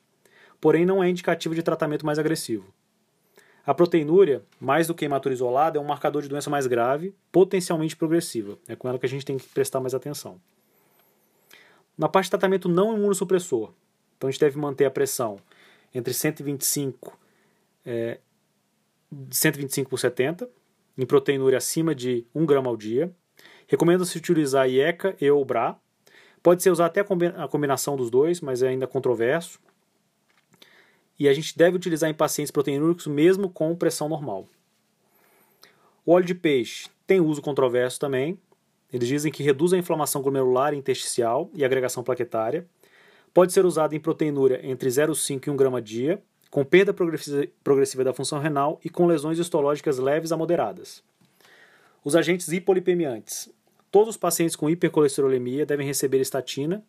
porém 0.59 0.85
não 0.85 1.03
é 1.03 1.09
indicativo 1.09 1.53
de 1.53 1.61
tratamento 1.61 2.05
mais 2.05 2.17
agressivo. 2.17 2.73
A 3.65 3.73
proteinúria, 3.73 4.41
mais 4.59 4.87
do 4.87 4.95
que 4.95 5.05
hematura 5.05 5.33
isolada, 5.33 5.77
é 5.77 5.81
um 5.81 5.85
marcador 5.85 6.21
de 6.21 6.29
doença 6.29 6.49
mais 6.49 6.65
grave, 6.65 7.13
potencialmente 7.31 7.95
progressiva. 7.95 8.57
É 8.67 8.75
com 8.75 8.87
ela 8.87 8.97
que 8.97 9.05
a 9.05 9.09
gente 9.09 9.25
tem 9.25 9.37
que 9.37 9.47
prestar 9.49 9.79
mais 9.79 9.93
atenção. 9.93 10.39
Na 11.97 12.07
parte 12.07 12.25
de 12.27 12.31
tratamento 12.31 12.69
não 12.69 12.95
imunossupressor, 12.95 13.73
então 14.15 14.27
a 14.27 14.31
gente 14.31 14.39
deve 14.39 14.57
manter 14.57 14.85
a 14.85 14.91
pressão 14.91 15.37
entre 15.93 16.13
125, 16.13 17.17
é, 17.85 18.19
125 19.31 19.89
por 19.89 19.99
70, 19.99 20.49
em 20.97 21.05
proteinúria 21.05 21.57
acima 21.57 21.93
de 21.93 22.25
1 22.33 22.45
grama 22.45 22.69
ao 22.69 22.77
dia. 22.77 23.11
Recomenda-se 23.67 24.17
utilizar 24.17 24.69
IECA 24.69 25.15
e 25.19 25.29
ou 25.29 25.43
BRA. 25.43 25.77
Pode 26.41 26.63
ser 26.63 26.71
usar 26.71 26.85
até 26.85 27.01
a 27.01 27.47
combinação 27.47 27.95
dos 27.95 28.09
dois, 28.09 28.41
mas 28.41 28.61
é 28.63 28.69
ainda 28.69 28.87
controverso 28.87 29.59
e 31.19 31.27
a 31.27 31.33
gente 31.33 31.57
deve 31.57 31.75
utilizar 31.75 32.09
em 32.09 32.13
pacientes 32.13 32.51
proteinúricos 32.51 33.07
mesmo 33.07 33.49
com 33.49 33.75
pressão 33.75 34.07
normal. 34.07 34.47
O 36.05 36.11
óleo 36.11 36.25
de 36.25 36.35
peixe 36.35 36.89
tem 37.05 37.19
uso 37.19 37.41
controverso 37.41 37.99
também. 37.99 38.39
Eles 38.93 39.07
dizem 39.07 39.31
que 39.31 39.43
reduz 39.43 39.73
a 39.73 39.77
inflamação 39.77 40.21
glomerular 40.21 40.73
e 40.73 40.77
intersticial 40.77 41.49
e 41.53 41.65
agregação 41.65 42.03
plaquetária. 42.03 42.65
Pode 43.33 43.51
ser 43.51 43.65
usado 43.65 43.93
em 43.93 43.99
proteinúria 43.99 44.59
entre 44.63 44.89
0,5 44.89 45.47
e 45.47 45.49
1 45.49 45.55
grama 45.55 45.81
dia, 45.81 46.21
com 46.49 46.63
perda 46.63 46.93
progressiva 46.93 48.03
da 48.03 48.13
função 48.13 48.39
renal 48.39 48.79
e 48.83 48.89
com 48.89 49.05
lesões 49.05 49.39
histológicas 49.39 49.97
leves 49.97 50.31
a 50.31 50.37
moderadas. 50.37 51.03
Os 52.03 52.15
agentes 52.15 52.47
hipolipemiantes. 52.49 53.49
Todos 53.91 54.09
os 54.09 54.17
pacientes 54.17 54.55
com 54.55 54.69
hipercolesterolemia 54.69 55.65
devem 55.65 55.85
receber 55.85 56.19
estatina 56.19 56.83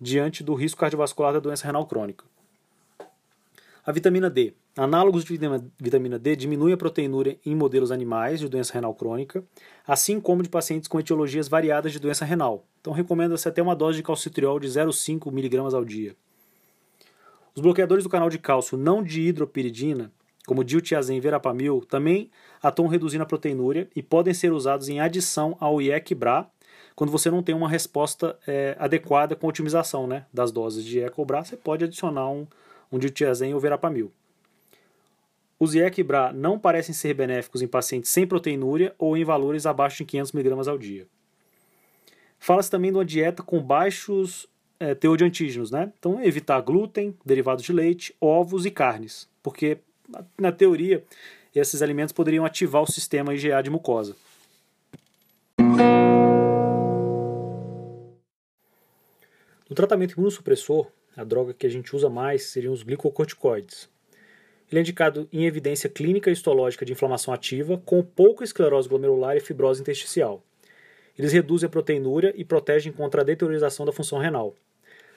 diante 0.00 0.42
do 0.42 0.54
risco 0.54 0.80
cardiovascular 0.80 1.32
da 1.32 1.40
doença 1.40 1.66
renal 1.66 1.86
crônica. 1.86 2.24
A 3.84 3.92
vitamina 3.92 4.28
D. 4.28 4.52
Análogos 4.76 5.24
de 5.24 5.38
vitamina 5.80 6.18
D 6.18 6.36
diminuem 6.36 6.74
a 6.74 6.76
proteinúria 6.76 7.38
em 7.44 7.54
modelos 7.54 7.90
animais 7.90 8.38
de 8.38 8.48
doença 8.48 8.74
renal 8.74 8.94
crônica, 8.94 9.42
assim 9.86 10.20
como 10.20 10.42
de 10.42 10.48
pacientes 10.48 10.86
com 10.86 11.00
etiologias 11.00 11.48
variadas 11.48 11.90
de 11.90 11.98
doença 11.98 12.24
renal. 12.24 12.64
Então 12.80 12.92
recomenda-se 12.92 13.48
até 13.48 13.60
uma 13.60 13.74
dose 13.74 13.96
de 13.96 14.04
calcitriol 14.04 14.60
de 14.60 14.68
0,5 14.68 15.28
mg 15.32 15.74
ao 15.74 15.84
dia. 15.84 16.14
Os 17.58 17.60
bloqueadores 17.60 18.04
do 18.04 18.10
canal 18.10 18.30
de 18.30 18.38
cálcio 18.38 18.78
não 18.78 19.02
de 19.02 19.20
hidropiridina, 19.20 20.12
como 20.46 20.62
diltiazem 20.62 21.16
e 21.16 21.20
verapamil, 21.20 21.84
também 21.90 22.30
atuam 22.62 22.88
reduzindo 22.88 23.24
a 23.24 23.26
proteinúria 23.26 23.88
e 23.96 24.00
podem 24.00 24.32
ser 24.32 24.52
usados 24.52 24.88
em 24.88 25.00
adição 25.00 25.56
ao 25.58 25.82
IEC-BRA, 25.82 26.48
quando 26.94 27.10
você 27.10 27.28
não 27.32 27.42
tem 27.42 27.56
uma 27.56 27.68
resposta 27.68 28.38
é, 28.46 28.76
adequada 28.78 29.34
com 29.34 29.44
a 29.44 29.50
otimização 29.50 30.06
né, 30.06 30.24
das 30.32 30.52
doses 30.52 30.84
de 30.84 31.00
IEC 31.00 31.14
ou 31.16 31.26
BRA, 31.26 31.42
você 31.42 31.56
pode 31.56 31.84
adicionar 31.84 32.30
um 32.30 32.46
um 32.92 32.96
diltiazem 32.96 33.52
ou 33.52 33.58
verapamil. 33.58 34.12
Os 35.58 35.74
IEC 35.74 35.98
e 35.98 36.04
BRA 36.04 36.32
não 36.32 36.60
parecem 36.60 36.94
ser 36.94 37.12
benéficos 37.12 37.60
em 37.60 37.66
pacientes 37.66 38.12
sem 38.12 38.24
proteinúria 38.24 38.94
ou 38.96 39.16
em 39.16 39.24
valores 39.24 39.66
abaixo 39.66 39.96
de 39.96 40.04
500 40.04 40.32
mg 40.32 40.70
ao 40.70 40.78
dia. 40.78 41.08
Fala-se 42.38 42.70
também 42.70 42.92
de 42.92 42.98
uma 42.98 43.04
dieta 43.04 43.42
com 43.42 43.60
baixos 43.60 44.46
é, 44.80 44.96
antígenos, 45.24 45.70
né? 45.70 45.92
Então, 45.98 46.22
evitar 46.22 46.60
glúten, 46.60 47.16
derivados 47.24 47.64
de 47.64 47.72
leite, 47.72 48.14
ovos 48.20 48.64
e 48.64 48.70
carnes, 48.70 49.28
porque, 49.42 49.78
na 50.38 50.52
teoria, 50.52 51.04
esses 51.54 51.82
alimentos 51.82 52.12
poderiam 52.12 52.44
ativar 52.44 52.82
o 52.82 52.90
sistema 52.90 53.34
IgA 53.34 53.62
de 53.62 53.70
mucosa. 53.70 54.16
No 59.68 59.74
tratamento 59.74 60.12
imunossupressor, 60.12 60.86
a 61.16 61.24
droga 61.24 61.52
que 61.52 61.66
a 61.66 61.70
gente 61.70 61.94
usa 61.94 62.08
mais 62.08 62.44
seriam 62.44 62.72
os 62.72 62.82
glicocorticoides. 62.82 63.88
Ele 64.70 64.78
é 64.78 64.80
indicado 64.80 65.28
em 65.32 65.46
evidência 65.46 65.90
clínica 65.90 66.30
e 66.30 66.32
histológica 66.32 66.84
de 66.84 66.92
inflamação 66.92 67.34
ativa, 67.34 67.78
com 67.84 68.02
pouca 68.02 68.44
esclerose 68.44 68.88
glomerular 68.88 69.36
e 69.36 69.40
fibrose 69.40 69.80
intersticial. 69.80 70.42
Eles 71.18 71.32
reduzem 71.32 71.66
a 71.66 71.70
proteinúria 71.70 72.32
e 72.36 72.44
protegem 72.44 72.92
contra 72.92 73.22
a 73.22 73.24
deteriorização 73.24 73.84
da 73.84 73.92
função 73.92 74.18
renal. 74.18 74.54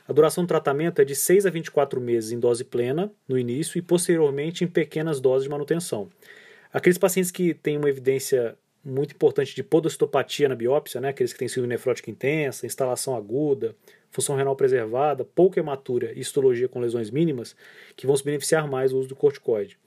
A 0.07 0.13
duração 0.13 0.43
do 0.43 0.47
tratamento 0.47 1.01
é 1.01 1.05
de 1.05 1.15
6 1.15 1.45
a 1.45 1.49
24 1.49 2.01
meses 2.01 2.31
em 2.31 2.39
dose 2.39 2.63
plena, 2.63 3.11
no 3.27 3.37
início, 3.37 3.77
e 3.77 3.81
posteriormente 3.81 4.63
em 4.63 4.67
pequenas 4.67 5.19
doses 5.19 5.43
de 5.43 5.49
manutenção. 5.49 6.09
Aqueles 6.73 6.97
pacientes 6.97 7.31
que 7.31 7.53
têm 7.53 7.77
uma 7.77 7.89
evidência 7.89 8.57
muito 8.83 9.13
importante 9.13 9.55
de 9.55 9.63
podocitopatia 9.63 10.49
na 10.49 10.55
biópsia, 10.55 10.99
né, 10.99 11.09
aqueles 11.09 11.31
que 11.31 11.39
têm 11.39 11.47
síndrome 11.47 11.67
nefrótica 11.67 12.09
intensa, 12.09 12.65
instalação 12.65 13.15
aguda, 13.15 13.75
função 14.09 14.35
renal 14.35 14.55
preservada, 14.55 15.23
pouca 15.23 15.59
hematura 15.59 16.11
e 16.13 16.19
histologia 16.19 16.67
com 16.67 16.79
lesões 16.79 17.11
mínimas, 17.11 17.55
que 17.95 18.07
vão 18.07 18.15
se 18.15 18.23
beneficiar 18.23 18.67
mais 18.67 18.91
do 18.91 18.97
uso 18.97 19.09
do 19.09 19.15
corticoide. 19.15 19.77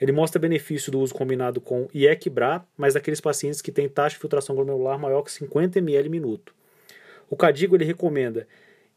Ele 0.00 0.12
mostra 0.12 0.40
benefício 0.40 0.90
do 0.90 1.00
uso 1.00 1.14
combinado 1.14 1.60
com 1.60 1.88
IEC-BRA, 1.92 2.64
mas 2.76 2.94
daqueles 2.94 3.20
pacientes 3.20 3.60
que 3.60 3.72
têm 3.72 3.88
taxa 3.88 4.14
de 4.14 4.20
filtração 4.20 4.54
glomerular 4.54 4.98
maior 4.98 5.22
que 5.22 5.32
50 5.32 5.78
ml 5.78 6.08
minuto. 6.08 6.54
O 7.28 7.36
CADIGO 7.36 7.76
ele 7.76 7.84
recomenda 7.84 8.46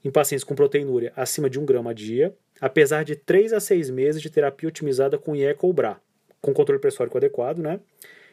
em 0.03 0.11
pacientes 0.11 0.43
com 0.43 0.53
proteinúria 0.53 1.13
acima 1.15 1.49
de 1.49 1.59
1 1.59 1.65
grama 1.65 1.91
a 1.91 1.93
dia, 1.93 2.35
apesar 2.59 3.03
de 3.03 3.15
3 3.15 3.53
a 3.53 3.59
6 3.59 3.89
meses 3.89 4.21
de 4.21 4.29
terapia 4.29 4.67
otimizada 4.67 5.17
com 5.17 5.35
IEC 5.35 5.63
ou 5.63 5.73
BRA, 5.73 5.99
com 6.41 6.53
controle 6.53 6.81
pressórico 6.81 7.17
adequado, 7.17 7.59
né? 7.59 7.79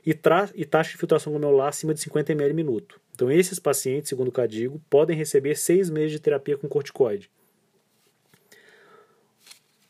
E, 0.04 0.18
e 0.54 0.64
taxa 0.64 0.92
de 0.92 0.96
filtração 0.96 1.32
glomerular 1.32 1.68
acima 1.68 1.92
de 1.92 2.00
50 2.00 2.32
ml 2.32 2.54
minuto. 2.54 3.00
Então, 3.14 3.30
esses 3.30 3.58
pacientes, 3.58 4.08
segundo 4.08 4.28
o 4.28 4.32
Cadigo, 4.32 4.80
podem 4.88 5.16
receber 5.16 5.54
seis 5.54 5.90
meses 5.90 6.12
de 6.12 6.18
terapia 6.18 6.56
com 6.56 6.68
corticoide. 6.68 7.30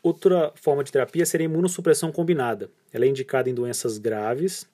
Outra 0.02 0.52
forma 0.56 0.82
de 0.82 0.90
terapia 0.90 1.24
seria 1.24 1.46
a 1.46 1.50
imunossupressão 1.50 2.10
combinada. 2.10 2.70
Ela 2.92 3.04
é 3.04 3.08
indicada 3.08 3.48
em 3.48 3.54
doenças 3.54 3.98
graves, 3.98 4.66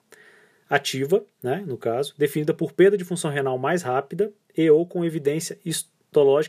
ativa, 0.69 1.23
né, 1.43 1.63
no 1.67 1.77
caso, 1.77 2.15
definida 2.17 2.53
por 2.53 2.71
perda 2.71 2.97
de 2.97 3.03
função 3.03 3.29
renal 3.29 3.57
mais 3.57 3.83
rápida 3.83 4.31
e 4.57 4.69
ou 4.69 4.87
com 4.87 5.05
evidência 5.05 5.57
histológica 5.63 5.96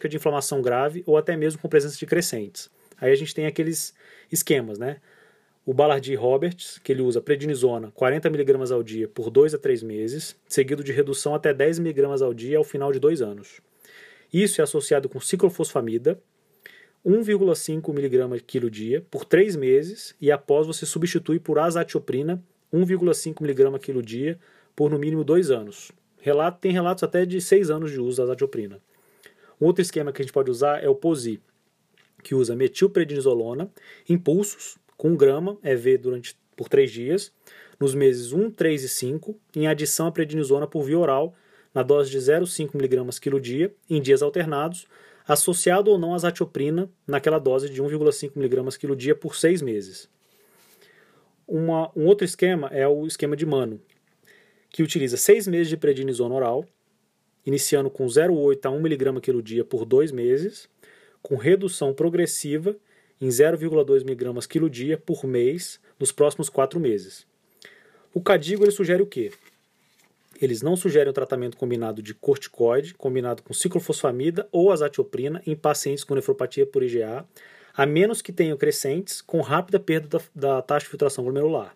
de 0.08 0.16
inflamação 0.16 0.62
grave 0.62 1.02
ou 1.06 1.16
até 1.16 1.36
mesmo 1.36 1.60
com 1.60 1.68
presença 1.68 1.96
de 1.96 2.06
crescentes. 2.06 2.70
Aí 3.00 3.12
a 3.12 3.16
gente 3.16 3.34
tem 3.34 3.46
aqueles 3.46 3.94
esquemas, 4.30 4.78
né? 4.78 4.98
o 5.68 5.74
Ballard 5.74 6.14
Roberts, 6.14 6.80
que 6.82 6.90
ele 6.90 7.02
usa 7.02 7.20
prednisona 7.20 7.92
40mg 7.92 8.72
ao 8.72 8.82
dia 8.82 9.06
por 9.06 9.28
2 9.28 9.52
a 9.52 9.58
3 9.58 9.82
meses, 9.82 10.34
seguido 10.48 10.82
de 10.82 10.92
redução 10.92 11.34
até 11.34 11.52
10mg 11.52 12.22
ao 12.24 12.32
dia 12.32 12.56
ao 12.56 12.64
final 12.64 12.90
de 12.90 12.98
2 12.98 13.20
anos. 13.20 13.60
Isso 14.32 14.62
é 14.62 14.64
associado 14.64 15.10
com 15.10 15.20
ciclofosfamida, 15.20 16.18
1,5mg 17.06 18.42
quilo 18.46 18.70
dia 18.70 19.04
por 19.10 19.26
3 19.26 19.56
meses 19.56 20.14
e 20.18 20.32
após 20.32 20.66
você 20.66 20.86
substitui 20.86 21.38
por 21.38 21.58
azatioprina, 21.58 22.42
1,5mg 22.72 23.78
quilo 23.78 24.02
dia 24.02 24.38
por 24.74 24.90
no 24.90 24.98
mínimo 24.98 25.22
2 25.22 25.50
anos. 25.50 25.92
Relato, 26.18 26.60
tem 26.62 26.72
relatos 26.72 27.04
até 27.04 27.26
de 27.26 27.42
6 27.42 27.68
anos 27.70 27.90
de 27.90 28.00
uso 28.00 28.16
da 28.16 28.22
azatioprina. 28.22 28.80
Outro 29.60 29.82
esquema 29.82 30.12
que 30.12 30.22
a 30.22 30.24
gente 30.24 30.32
pode 30.32 30.50
usar 30.50 30.82
é 30.82 30.88
o 30.88 30.94
POSI, 30.94 31.40
que 32.22 32.34
usa 32.34 32.54
metilprednisolona, 32.54 33.70
impulsos, 34.08 34.76
com 34.96 35.16
grama 35.16 35.58
EV 35.62 35.98
durante, 35.98 36.36
por 36.56 36.68
3 36.68 36.90
dias, 36.90 37.32
nos 37.78 37.94
meses 37.94 38.32
1, 38.32 38.50
3 38.50 38.84
e 38.84 38.88
5, 38.88 39.40
em 39.54 39.66
adição 39.66 40.06
à 40.06 40.12
prednisona 40.12 40.66
por 40.66 40.82
via 40.82 40.98
oral, 40.98 41.34
na 41.72 41.82
dose 41.82 42.10
de 42.10 42.18
0,5 42.18 42.74
mg 42.74 43.20
quilo 43.20 43.40
dia, 43.40 43.72
em 43.88 44.02
dias 44.02 44.22
alternados, 44.22 44.86
associado 45.26 45.90
ou 45.90 45.98
não 45.98 46.14
à 46.14 46.18
zatioprina, 46.18 46.90
naquela 47.06 47.38
dose 47.38 47.68
de 47.68 47.82
1,5 47.82 48.32
mg 48.36 48.78
quilo 48.78 48.96
dia 48.96 49.14
por 49.14 49.36
6 49.36 49.62
meses. 49.62 50.08
Uma, 51.46 51.90
um 51.94 52.06
outro 52.06 52.24
esquema 52.24 52.68
é 52.68 52.86
o 52.88 53.06
esquema 53.06 53.36
de 53.36 53.46
Mano, 53.46 53.80
que 54.70 54.82
utiliza 54.82 55.16
6 55.16 55.46
meses 55.46 55.68
de 55.68 55.76
prednisona 55.76 56.34
oral, 56.34 56.64
iniciando 57.48 57.88
com 57.88 58.04
0,8 58.04 58.66
a 58.66 58.70
1 58.70 58.76
mg 58.76 59.20
quilo 59.22 59.42
dia 59.42 59.64
por 59.64 59.86
2 59.86 60.12
meses, 60.12 60.68
com 61.22 61.34
redução 61.34 61.94
progressiva 61.94 62.76
em 63.18 63.28
0,2 63.28 64.02
mg 64.02 64.46
quilo 64.46 64.68
dia 64.68 64.98
por 64.98 65.24
mês 65.24 65.80
nos 65.98 66.12
próximos 66.12 66.50
quatro 66.50 66.78
meses. 66.78 67.26
O 68.12 68.20
Cadigo 68.20 68.64
ele 68.64 68.70
sugere 68.70 69.02
o 69.02 69.06
quê? 69.06 69.32
Eles 70.40 70.60
não 70.60 70.76
sugerem 70.76 71.08
o 71.08 71.14
tratamento 71.14 71.56
combinado 71.56 72.02
de 72.02 72.12
corticoide, 72.12 72.92
combinado 72.92 73.42
com 73.42 73.54
ciclofosfamida 73.54 74.46
ou 74.52 74.70
azatioprina 74.70 75.42
em 75.46 75.56
pacientes 75.56 76.04
com 76.04 76.14
nefropatia 76.14 76.66
por 76.66 76.82
IgA, 76.82 77.24
a 77.74 77.86
menos 77.86 78.20
que 78.20 78.30
tenham 78.30 78.58
crescentes 78.58 79.22
com 79.22 79.40
rápida 79.40 79.80
perda 79.80 80.18
da, 80.34 80.56
da 80.56 80.62
taxa 80.62 80.84
de 80.84 80.90
filtração 80.90 81.24
glomerular. 81.24 81.74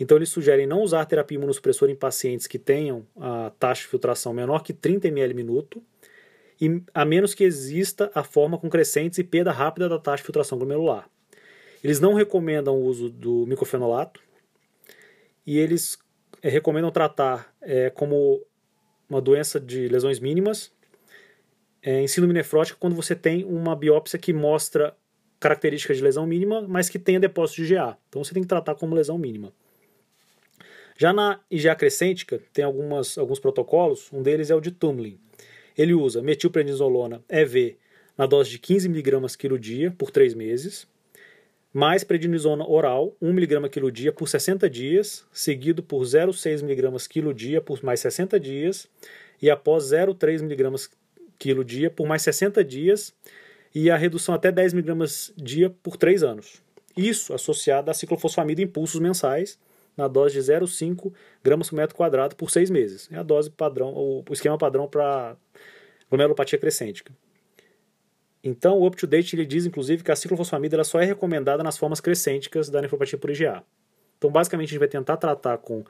Então, 0.00 0.16
eles 0.16 0.30
sugerem 0.30 0.66
não 0.66 0.80
usar 0.80 1.04
terapia 1.04 1.36
imunossupressora 1.36 1.92
em 1.92 1.94
pacientes 1.94 2.46
que 2.46 2.58
tenham 2.58 3.06
a 3.20 3.52
taxa 3.58 3.82
de 3.82 3.88
filtração 3.88 4.32
menor 4.32 4.62
que 4.62 4.72
30 4.72 5.06
ml 5.08 5.34
minuto, 5.34 5.82
e, 6.60 6.82
a 6.92 7.04
menos 7.04 7.34
que 7.34 7.44
exista 7.44 8.10
a 8.14 8.24
forma 8.24 8.58
com 8.58 8.68
crescentes 8.68 9.18
e 9.18 9.24
perda 9.24 9.52
rápida 9.52 9.88
da 9.88 9.98
taxa 9.98 10.18
de 10.18 10.24
filtração 10.24 10.58
glomerular. 10.58 11.08
Eles 11.82 12.00
não 12.00 12.14
recomendam 12.14 12.76
o 12.76 12.84
uso 12.84 13.08
do 13.08 13.46
micofenolato 13.46 14.20
e 15.46 15.58
eles 15.58 15.98
é, 16.42 16.48
recomendam 16.48 16.90
tratar 16.90 17.54
é, 17.62 17.88
como 17.88 18.42
uma 19.08 19.20
doença 19.20 19.58
de 19.58 19.88
lesões 19.88 20.20
mínimas 20.20 20.70
é, 21.82 22.00
em 22.00 22.08
síndrome 22.08 22.34
nefrótica 22.34 22.78
quando 22.78 22.94
você 22.94 23.16
tem 23.16 23.44
uma 23.44 23.74
biópsia 23.74 24.18
que 24.18 24.32
mostra 24.32 24.94
características 25.38 25.96
de 25.96 26.02
lesão 26.02 26.26
mínima, 26.26 26.60
mas 26.68 26.90
que 26.90 26.98
tenha 26.98 27.18
depósito 27.18 27.62
de 27.62 27.72
IgA. 27.72 27.96
Então 28.10 28.22
você 28.22 28.34
tem 28.34 28.42
que 28.42 28.48
tratar 28.48 28.74
como 28.74 28.94
lesão 28.94 29.16
mínima. 29.16 29.52
Já 31.00 31.14
na 31.14 31.40
IgA 31.50 31.74
crescêntica, 31.74 32.42
tem 32.52 32.62
algumas, 32.62 33.16
alguns 33.16 33.38
protocolos, 33.38 34.12
um 34.12 34.22
deles 34.22 34.50
é 34.50 34.54
o 34.54 34.60
de 34.60 34.70
Tumlin. 34.70 35.18
Ele 35.74 35.94
usa 35.94 36.20
metilprednisolona 36.20 37.22
EV 37.26 37.78
na 38.18 38.26
dose 38.26 38.50
de 38.50 38.58
15 38.58 38.86
mg 38.86 39.34
quilo 39.38 39.58
dia 39.58 39.90
por 39.90 40.10
3 40.10 40.34
meses, 40.34 40.86
mais 41.72 42.04
prednisona 42.04 42.68
oral 42.68 43.16
1 43.18 43.30
mg 43.30 43.70
quilo 43.70 43.90
dia 43.90 44.12
por 44.12 44.28
60 44.28 44.68
dias, 44.68 45.24
seguido 45.32 45.82
por 45.82 46.02
0,6 46.02 46.62
mg 46.62 47.08
quilo 47.08 47.32
dia 47.32 47.62
por 47.62 47.82
mais 47.82 48.00
60 48.00 48.38
dias, 48.38 48.86
e 49.40 49.48
após 49.48 49.84
0,3 49.84 50.42
mg 50.42 50.90
quilo 51.38 51.64
dia 51.64 51.88
por 51.90 52.06
mais 52.06 52.20
60 52.20 52.62
dias, 52.62 53.14
e 53.74 53.90
a 53.90 53.96
redução 53.96 54.34
até 54.34 54.52
10 54.52 54.74
mg 54.74 55.32
dia 55.34 55.70
por 55.82 55.96
3 55.96 56.22
anos. 56.22 56.60
Isso 56.94 57.32
associado 57.32 57.90
à 57.90 57.94
ciclofosfamida 57.94 58.60
em 58.60 58.64
impulsos 58.64 59.00
mensais, 59.00 59.58
na 60.00 60.08
dose 60.08 60.34
de 60.34 60.40
0,5 60.40 61.12
gramas 61.42 61.68
por 61.70 61.76
metro 61.76 61.96
quadrado 61.96 62.34
por 62.34 62.50
6 62.50 62.70
meses. 62.70 63.08
É 63.12 63.16
a 63.16 63.22
dose 63.22 63.50
padrão, 63.50 63.92
o 63.94 64.24
esquema 64.32 64.58
padrão 64.58 64.88
para 64.88 65.36
glomerulopatia 66.08 66.58
crescêntica. 66.58 67.12
Então, 68.42 68.78
o 68.78 68.86
up-to-date 68.86 69.36
ele 69.36 69.44
diz, 69.44 69.66
inclusive, 69.66 70.02
que 70.02 70.10
a 70.10 70.16
ciclofosfamida 70.16 70.76
ela 70.76 70.84
só 70.84 70.98
é 71.00 71.04
recomendada 71.04 71.62
nas 71.62 71.76
formas 71.76 72.00
crescênticas 72.00 72.70
da 72.70 72.80
nefropatia 72.80 73.18
por 73.18 73.30
IgA. 73.30 73.62
Então, 74.16 74.30
basicamente, 74.30 74.68
a 74.68 74.70
gente 74.70 74.78
vai 74.78 74.88
tentar 74.88 75.18
tratar 75.18 75.58
com 75.58 75.84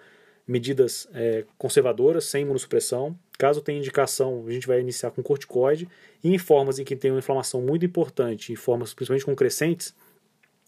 medidas 0.47 1.09
é, 1.15 1.45
conservadoras, 1.57 2.25
sem 2.25 2.43
imunossupressão. 2.43 3.17
Caso 3.39 3.61
tenha 3.61 3.79
indicação, 3.79 4.45
a 4.47 4.51
gente 4.51 4.67
vai 4.67 4.81
iniciar 4.81 5.13
com 5.13 5.23
corticoide. 5.23 5.89
E 6.25 6.35
em 6.35 6.39
formas 6.39 6.81
em 6.81 6.85
que 6.85 6.97
tem 6.97 7.13
uma 7.13 7.21
inflamação 7.21 7.63
muito 7.63 7.87
importante, 7.87 8.53
em 8.53 8.57
formas 8.57 8.93
principalmente 8.93 9.25
com 9.25 9.37
crescentes, 9.37 9.95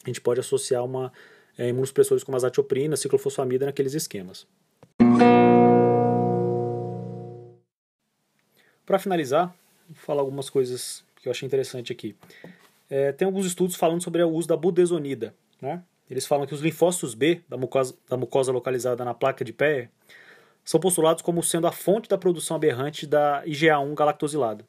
a 0.05 0.09
gente 0.09 0.21
pode 0.21 0.39
associar 0.39 0.85
uma 0.85 1.13
é, 1.57 1.69
imunossupressores 1.69 2.25
como 2.25 2.37
azatioprina, 2.37 2.97
ciclofosfamida 2.97 3.67
naqueles 3.67 3.95
esquemas. 3.95 4.47
Para 8.85 8.99
finalizar, 8.99 9.55
vou 9.89 9.97
falar 9.97 10.21
algumas 10.21 10.51
coisas 10.51 11.05
que 11.17 11.29
eu 11.29 11.31
achei 11.31 11.47
interessante 11.47 11.93
aqui. 11.93 12.17
É, 12.91 13.13
tem 13.13 13.27
alguns 13.27 13.47
estudos 13.47 13.77
falando 13.77 14.03
sobre 14.03 14.23
o 14.23 14.31
uso 14.31 14.49
da 14.49 14.57
budesonida. 14.57 15.35
Né? 15.61 15.83
Eles 16.11 16.27
falam 16.27 16.47
que 16.47 16.55
os 16.55 16.61
linfócitos 16.61 17.15
B 17.15 17.41
da 17.49 17.57
mucosa, 17.57 17.95
da 18.09 18.17
mucosa 18.17 18.53
localizada 18.53 19.05
na 19.05 19.15
placa 19.15 19.45
de 19.45 19.53
pé 19.53 19.89
são 20.65 20.79
postulados 20.79 21.23
como 21.23 21.43
sendo 21.43 21.67
a 21.67 21.73
fonte 21.73 22.09
da 22.09 22.19
produção 22.19 22.57
aberrante 22.57 23.07
da 23.07 23.43
IgA1 23.45 23.95
galactosilada 23.95 24.65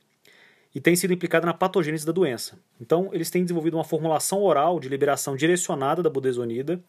e 0.73 0.81
tem 0.81 0.95
sido 0.95 1.13
implicada 1.13 1.45
na 1.45 1.53
patogênese 1.53 2.05
da 2.05 2.11
doença. 2.11 2.57
Então, 2.81 3.09
eles 3.13 3.29
têm 3.29 3.43
desenvolvido 3.43 3.77
uma 3.77 3.83
formulação 3.83 4.41
oral 4.41 4.79
de 4.79 4.89
liberação 4.89 5.35
direcionada 5.35 6.01
da 6.01 6.09
budesonida, 6.09 6.81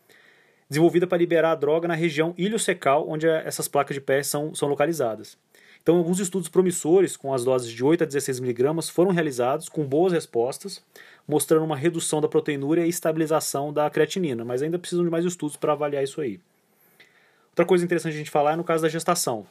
desenvolvida 0.68 1.06
para 1.06 1.18
liberar 1.18 1.52
a 1.52 1.54
droga 1.54 1.86
na 1.86 1.94
região 1.94 2.34
iliocecal, 2.38 3.08
onde 3.08 3.26
essas 3.28 3.68
placas 3.68 3.94
de 3.94 4.00
pé 4.00 4.22
são, 4.22 4.54
são 4.54 4.68
localizadas. 4.68 5.36
Então, 5.82 5.98
alguns 5.98 6.18
estudos 6.18 6.48
promissores 6.48 7.14
com 7.14 7.34
as 7.34 7.44
doses 7.44 7.70
de 7.70 7.84
8 7.84 8.04
a 8.04 8.06
16 8.06 8.40
mg 8.40 8.90
foram 8.90 9.10
realizados 9.10 9.68
com 9.68 9.84
boas 9.84 10.14
respostas, 10.14 10.82
mostrando 11.28 11.64
uma 11.64 11.76
redução 11.76 12.22
da 12.22 12.28
proteinúria 12.28 12.86
e 12.86 12.88
estabilização 12.88 13.70
da 13.70 13.90
creatinina, 13.90 14.46
mas 14.46 14.62
ainda 14.62 14.78
precisam 14.78 15.04
de 15.04 15.10
mais 15.10 15.26
estudos 15.26 15.56
para 15.58 15.74
avaliar 15.74 16.02
isso 16.02 16.22
aí. 16.22 16.40
Outra 17.50 17.66
coisa 17.66 17.84
interessante 17.84 18.14
a 18.14 18.16
gente 18.16 18.30
falar 18.30 18.54
é 18.54 18.56
no 18.56 18.64
caso 18.64 18.82
da 18.82 18.88
gestação. 18.88 19.46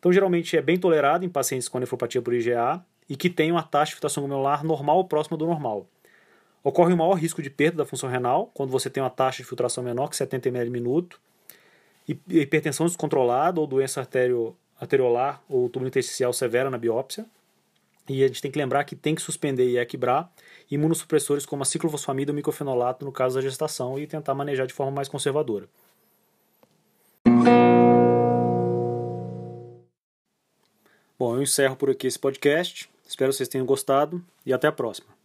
Então, 0.00 0.12
geralmente 0.12 0.56
é 0.56 0.62
bem 0.62 0.76
tolerado 0.76 1.24
em 1.24 1.28
pacientes 1.28 1.68
com 1.68 1.78
nefropatia 1.78 2.20
por 2.20 2.34
IgA 2.34 2.84
e 3.08 3.14
que 3.14 3.30
tenham 3.30 3.56
a 3.56 3.62
taxa 3.62 3.90
de 3.90 3.92
filtração 3.92 4.22
glomerular 4.22 4.64
normal 4.64 4.96
ou 4.96 5.04
próxima 5.04 5.36
do 5.36 5.46
normal. 5.46 5.86
Ocorre 6.64 6.92
um 6.92 6.96
maior 6.96 7.14
risco 7.14 7.40
de 7.40 7.48
perda 7.48 7.78
da 7.78 7.86
função 7.86 8.08
renal 8.08 8.50
quando 8.52 8.70
você 8.70 8.90
tem 8.90 9.02
uma 9.02 9.10
taxa 9.10 9.42
de 9.42 9.48
filtração 9.48 9.84
menor 9.84 10.08
que 10.08 10.16
70 10.16 10.48
ml 10.48 10.70
minuto, 10.70 11.20
hipertensão 12.28 12.86
descontrolada 12.86 13.60
ou 13.60 13.66
doença 13.66 14.00
artério 14.00 14.56
arteriolar 14.80 15.42
ou 15.48 15.68
túmulo 15.68 15.88
intersticial 15.88 16.32
severa 16.32 16.70
na 16.70 16.78
biópsia. 16.78 17.26
E 18.08 18.24
a 18.24 18.26
gente 18.26 18.42
tem 18.42 18.50
que 18.50 18.58
lembrar 18.58 18.84
que 18.84 18.96
tem 18.96 19.14
que 19.14 19.22
suspender 19.22 19.68
e 19.68 19.78
equibrar 19.78 20.32
imunossupressores 20.70 21.44
como 21.44 21.62
a 21.62 21.66
ciclofosfamida 21.66 22.32
ou 22.32 22.36
micofenolato 22.36 23.04
no 23.04 23.12
caso 23.12 23.36
da 23.36 23.42
gestação 23.42 23.98
e 23.98 24.06
tentar 24.06 24.34
manejar 24.34 24.66
de 24.66 24.72
forma 24.72 24.90
mais 24.90 25.08
conservadora. 25.08 25.68
Bom, 31.20 31.34
eu 31.34 31.42
encerro 31.42 31.76
por 31.76 31.90
aqui 31.90 32.06
esse 32.06 32.18
podcast. 32.18 32.88
Espero 33.06 33.30
que 33.30 33.36
vocês 33.36 33.46
tenham 33.46 33.66
gostado 33.66 34.24
e 34.46 34.54
até 34.54 34.68
a 34.68 34.72
próxima. 34.72 35.19